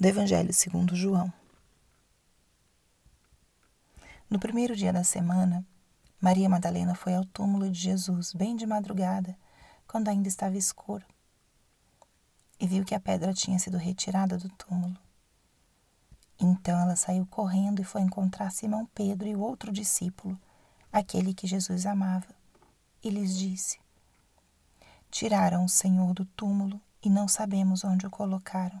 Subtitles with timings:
[0.00, 1.32] do Evangelho segundo João.
[4.30, 5.66] No primeiro dia da semana,
[6.20, 9.36] Maria Madalena foi ao túmulo de Jesus, bem de madrugada,
[9.88, 11.04] quando ainda estava escuro,
[12.60, 14.96] e viu que a pedra tinha sido retirada do túmulo.
[16.38, 20.38] Então ela saiu correndo e foi encontrar Simão Pedro e o outro discípulo,
[20.92, 22.28] aquele que Jesus amava,
[23.02, 23.80] e lhes disse:
[25.10, 28.80] Tiraram o Senhor do túmulo e não sabemos onde o colocaram.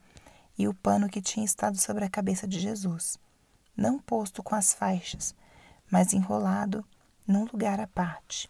[0.57, 3.17] e o pano que tinha estado sobre a cabeça de Jesus,
[3.75, 5.35] não posto com as faixas,
[5.89, 6.85] mas enrolado
[7.27, 8.49] num lugar à parte.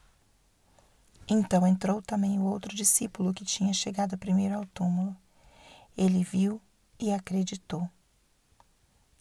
[1.27, 5.15] Então entrou também o outro discípulo que tinha chegado primeiro ao túmulo.
[5.97, 6.61] Ele viu
[6.99, 7.89] e acreditou.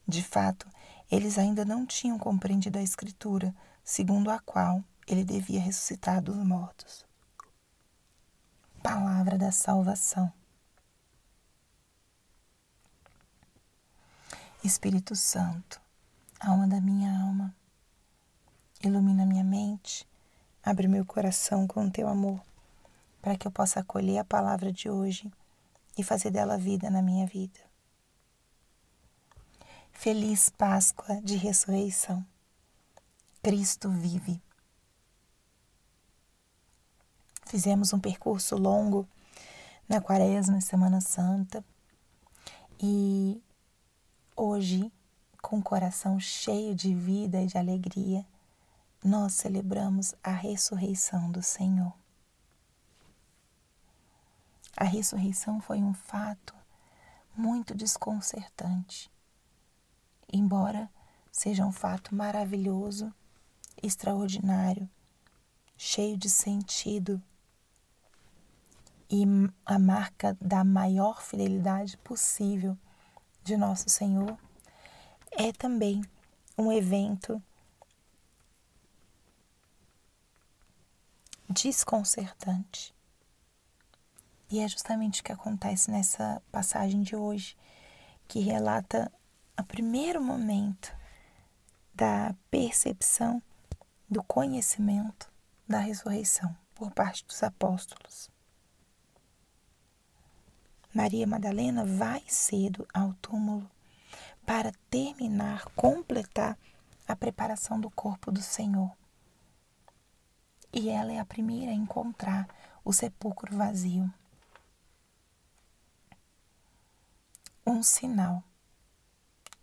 [0.07, 0.67] De fato,
[1.11, 7.05] eles ainda não tinham compreendido a Escritura, segundo a qual ele devia ressuscitar dos mortos.
[8.83, 10.33] Palavra da salvação.
[14.63, 15.81] Espírito Santo,
[16.39, 17.55] alma da minha alma,
[18.83, 20.07] ilumina minha mente,
[20.63, 22.39] abre meu coração com o teu amor,
[23.23, 25.33] para que eu possa acolher a palavra de hoje
[25.97, 27.59] e fazer dela vida na minha vida.
[29.93, 32.25] Feliz Páscoa de ressurreição.
[33.43, 34.43] Cristo vive.
[37.47, 39.09] Fizemos um percurso longo
[39.89, 41.65] na Quaresma Semana Santa
[42.79, 43.43] e
[44.37, 44.91] Hoje,
[45.43, 48.25] com o coração cheio de vida e de alegria,
[49.05, 51.93] nós celebramos a ressurreição do Senhor.
[54.77, 56.55] A ressurreição foi um fato
[57.37, 59.11] muito desconcertante.
[60.33, 60.91] Embora
[61.31, 63.13] seja um fato maravilhoso,
[63.83, 64.89] extraordinário,
[65.77, 67.21] cheio de sentido
[69.11, 69.25] e
[69.67, 72.79] a marca da maior fidelidade possível
[73.43, 74.39] de Nosso Senhor
[75.33, 76.03] é também
[76.57, 77.43] um evento
[81.49, 82.95] desconcertante.
[84.51, 87.57] E é justamente o que acontece nessa passagem de hoje,
[88.27, 89.11] que relata
[89.59, 90.95] o primeiro momento
[91.95, 93.43] da percepção
[94.09, 95.31] do conhecimento
[95.69, 98.31] da ressurreição por parte dos apóstolos.
[100.93, 103.71] Maria Madalena vai cedo ao túmulo
[104.45, 106.59] para terminar, completar
[107.07, 108.91] a preparação do corpo do Senhor.
[110.73, 112.49] E ela é a primeira a encontrar
[112.85, 114.13] o sepulcro vazio.
[117.65, 118.43] Um sinal,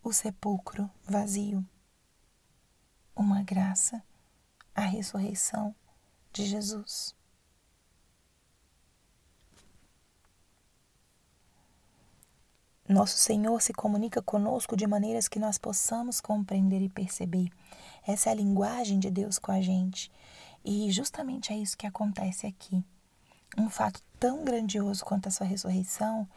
[0.01, 1.65] o sepulcro vazio.
[3.13, 4.01] Uma graça,
[4.73, 5.75] a ressurreição
[6.31, 7.16] de Jesus.
[12.87, 17.49] Nosso Senhor se comunica conosco de maneiras que nós possamos compreender e perceber.
[18.05, 20.09] Essa é a linguagem de Deus com a gente.
[20.63, 22.81] E justamente é isso que acontece aqui.
[23.57, 26.27] Um fato tão grandioso quanto a sua ressurreição,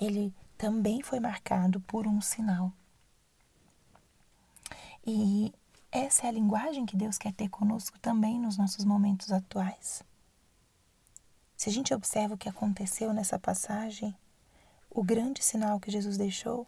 [0.00, 2.72] ele também foi marcado por um sinal.
[5.06, 5.52] E
[5.92, 10.02] essa é a linguagem que Deus quer ter conosco também nos nossos momentos atuais.
[11.56, 14.16] Se a gente observa o que aconteceu nessa passagem,
[14.90, 16.66] o grande sinal que Jesus deixou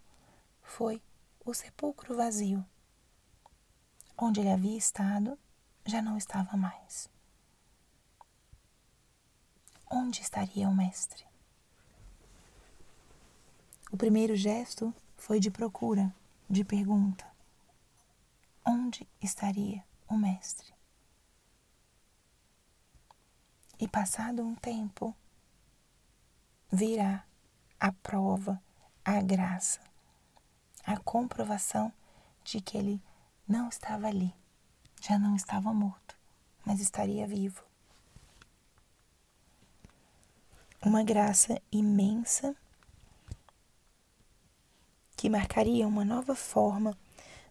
[0.62, 1.02] foi
[1.44, 2.64] o sepulcro vazio.
[4.16, 5.36] Onde ele havia estado,
[5.84, 7.10] já não estava mais.
[9.90, 11.26] Onde estaria o Mestre?
[13.90, 16.14] O primeiro gesto foi de procura,
[16.48, 17.26] de pergunta.
[18.64, 20.72] Onde estaria o Mestre?
[23.78, 25.14] E passado um tempo,
[26.70, 27.26] virá
[27.82, 28.62] a prova,
[29.04, 29.80] a graça,
[30.86, 31.92] a comprovação
[32.44, 33.02] de que ele
[33.46, 34.32] não estava ali,
[35.00, 36.16] já não estava morto,
[36.64, 37.60] mas estaria vivo.
[40.80, 42.54] Uma graça imensa
[45.16, 46.96] que marcaria uma nova forma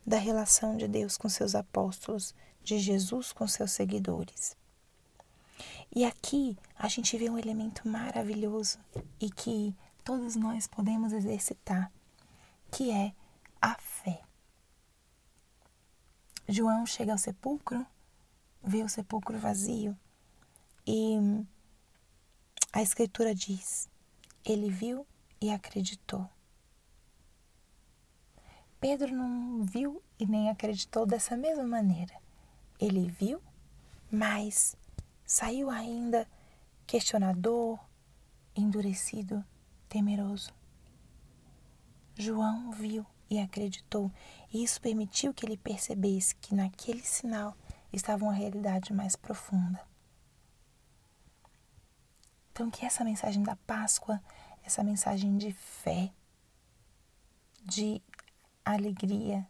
[0.07, 4.55] da relação de Deus com seus apóstolos, de Jesus com seus seguidores.
[5.93, 8.79] E aqui a gente vê um elemento maravilhoso
[9.19, 11.91] e que todos nós podemos exercitar,
[12.71, 13.13] que é
[13.61, 14.21] a fé.
[16.47, 17.85] João chega ao sepulcro,
[18.63, 19.97] vê o sepulcro vazio
[20.85, 21.17] e
[22.73, 23.89] a Escritura diz:
[24.43, 25.05] ele viu
[25.39, 26.29] e acreditou.
[28.79, 32.13] Pedro não viu e nem acreditou dessa mesma maneira.
[32.79, 33.39] Ele viu,
[34.11, 34.75] mas
[35.23, 36.27] saiu ainda
[36.87, 37.79] questionador,
[38.55, 39.45] endurecido,
[39.91, 40.53] temeroso.
[42.15, 44.09] João viu e acreditou,
[44.51, 47.55] e isso permitiu que ele percebesse que naquele sinal
[47.91, 49.85] estava uma realidade mais profunda.
[52.51, 54.21] Então, que essa mensagem da Páscoa,
[54.63, 56.13] essa mensagem de fé,
[57.61, 58.01] de
[58.63, 59.45] alegria,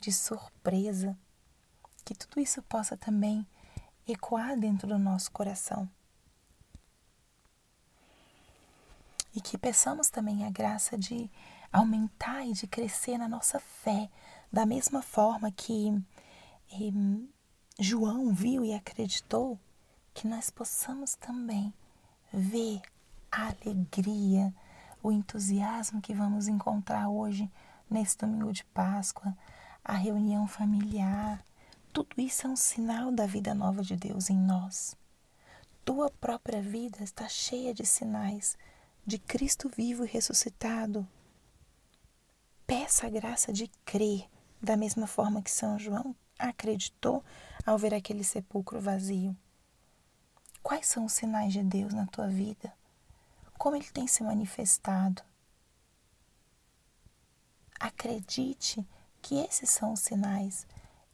[0.00, 1.18] de surpresa,
[2.02, 3.46] que tudo isso possa também
[4.08, 5.88] ecoar dentro do nosso coração.
[9.34, 11.30] E que peçamos também a graça de
[11.72, 14.08] aumentar e de crescer na nossa fé,
[14.52, 15.90] da mesma forma que
[16.72, 16.92] eh,
[17.78, 19.58] João viu e acreditou,
[20.14, 21.74] que nós possamos também
[22.32, 22.80] ver
[23.30, 24.54] a alegria,
[25.02, 27.50] o entusiasmo que vamos encontrar hoje,
[27.90, 29.36] nesse domingo de Páscoa,
[29.84, 31.44] a reunião familiar.
[31.92, 34.96] Tudo isso é um sinal da vida nova de Deus em nós.
[35.84, 38.56] Tua própria vida está cheia de sinais
[39.06, 41.06] de Cristo vivo e ressuscitado.
[42.66, 44.28] Peça a graça de crer,
[44.60, 47.22] da mesma forma que São João acreditou
[47.66, 49.36] ao ver aquele sepulcro vazio.
[50.62, 52.72] Quais são os sinais de Deus na tua vida?
[53.58, 55.22] Como ele tem se manifestado?
[57.78, 58.86] Acredite
[59.20, 60.66] que esses são os sinais,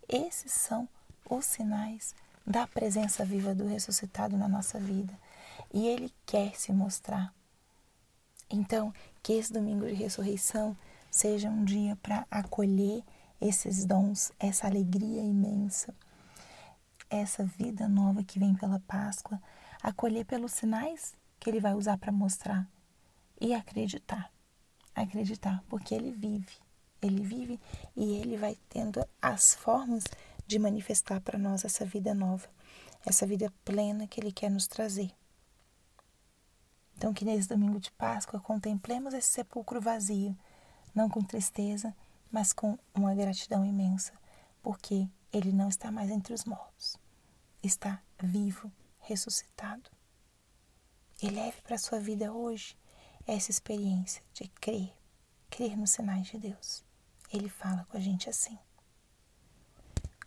[0.09, 0.89] esses são
[1.29, 2.15] os sinais
[2.47, 5.19] da presença viva do ressuscitado na nossa vida.
[5.73, 7.35] E ele quer se mostrar.
[8.51, 8.93] Então,
[9.23, 10.77] que esse domingo de ressurreição
[11.11, 13.03] seja um dia para acolher
[13.41, 15.95] esses dons, essa alegria imensa,
[17.09, 19.41] essa vida nova que vem pela Páscoa,
[19.83, 22.69] acolher pelos sinais que ele vai usar para mostrar
[23.41, 24.31] e acreditar.
[24.95, 26.53] Acreditar, porque ele vive.
[27.01, 27.59] Ele vive
[27.97, 30.05] e ele vai tendo as formas
[30.47, 32.49] de manifestar para nós essa vida nova,
[33.07, 35.11] essa vida plena que ele quer nos trazer.
[37.01, 40.37] Então, que nesse domingo de Páscoa contemplemos esse sepulcro vazio,
[40.95, 41.97] não com tristeza,
[42.31, 44.13] mas com uma gratidão imensa,
[44.63, 46.99] porque ele não está mais entre os mortos,
[47.63, 49.91] está vivo, ressuscitado.
[51.23, 52.77] E leve para a sua vida hoje
[53.27, 54.95] essa experiência de crer,
[55.49, 56.85] crer nos sinais de Deus.
[57.33, 58.59] Ele fala com a gente assim.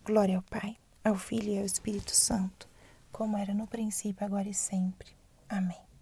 [0.04, 2.68] Glória ao Pai, ao Filho e ao Espírito Santo,
[3.12, 5.16] como era no princípio, agora e sempre.
[5.48, 5.93] Amém.